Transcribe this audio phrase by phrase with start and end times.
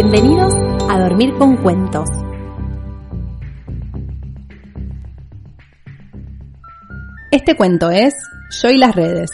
[0.00, 0.54] Bienvenidos
[0.88, 2.08] a Dormir con Cuentos.
[7.32, 8.14] Este cuento es
[8.62, 9.32] Yo y las redes.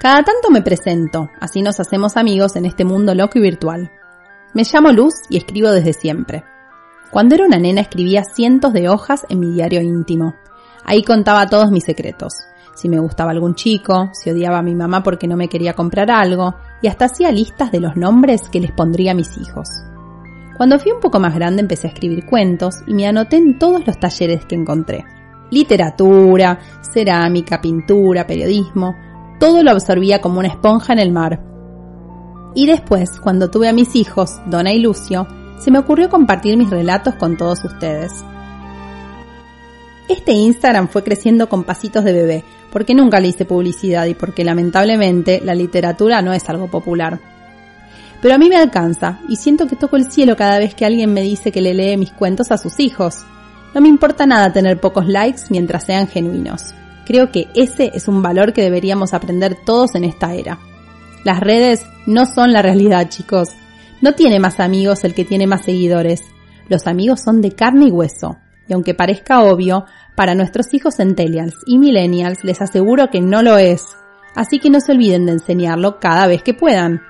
[0.00, 3.92] Cada tanto me presento, así nos hacemos amigos en este mundo loco y virtual.
[4.52, 6.42] Me llamo Luz y escribo desde siempre.
[7.12, 10.34] Cuando era una nena escribía cientos de hojas en mi diario íntimo.
[10.84, 12.32] Ahí contaba todos mis secretos.
[12.74, 16.10] Si me gustaba algún chico, si odiaba a mi mamá porque no me quería comprar
[16.10, 19.68] algo, y hasta hacía listas de los nombres que les pondría a mis hijos.
[20.56, 23.86] Cuando fui un poco más grande empecé a escribir cuentos y me anoté en todos
[23.86, 25.04] los talleres que encontré.
[25.50, 28.94] Literatura, cerámica, pintura, periodismo,
[29.38, 31.42] todo lo absorbía como una esponja en el mar.
[32.54, 35.26] Y después, cuando tuve a mis hijos, Donna y Lucio,
[35.58, 38.12] se me ocurrió compartir mis relatos con todos ustedes.
[40.10, 44.42] Este Instagram fue creciendo con pasitos de bebé, porque nunca le hice publicidad y porque
[44.42, 47.20] lamentablemente la literatura no es algo popular.
[48.20, 51.12] Pero a mí me alcanza y siento que toco el cielo cada vez que alguien
[51.12, 53.18] me dice que le lee mis cuentos a sus hijos.
[53.72, 56.74] No me importa nada tener pocos likes mientras sean genuinos.
[57.06, 60.58] Creo que ese es un valor que deberíamos aprender todos en esta era.
[61.22, 63.50] Las redes no son la realidad, chicos.
[64.00, 66.24] No tiene más amigos el que tiene más seguidores.
[66.68, 68.39] Los amigos son de carne y hueso.
[68.70, 73.58] Y aunque parezca obvio, para nuestros hijos centennials y millennials les aseguro que no lo
[73.58, 73.84] es.
[74.36, 77.02] Así que no se olviden de enseñarlo cada vez que puedan.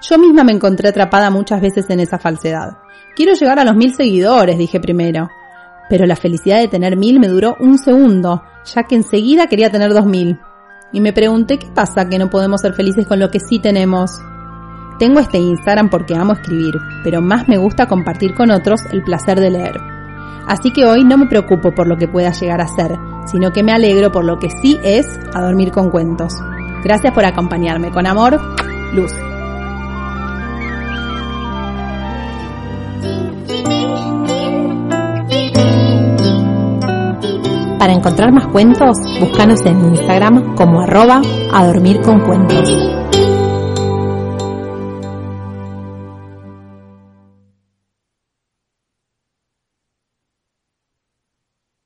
[0.00, 2.78] Yo misma me encontré atrapada muchas veces en esa falsedad.
[3.14, 5.28] Quiero llegar a los mil seguidores, dije primero.
[5.90, 8.42] Pero la felicidad de tener mil me duró un segundo,
[8.74, 10.40] ya que enseguida quería tener dos mil.
[10.90, 14.10] Y me pregunté qué pasa que no podemos ser felices con lo que sí tenemos.
[14.98, 19.38] Tengo este Instagram porque amo escribir, pero más me gusta compartir con otros el placer
[19.38, 19.97] de leer.
[20.48, 23.62] Así que hoy no me preocupo por lo que pueda llegar a ser, sino que
[23.62, 26.32] me alegro por lo que sí es a dormir con cuentos.
[26.82, 27.90] Gracias por acompañarme.
[27.90, 28.40] Con amor,
[28.94, 29.12] Luz.
[37.78, 41.20] Para encontrar más cuentos, búscanos en Instagram como arroba
[41.52, 41.72] a.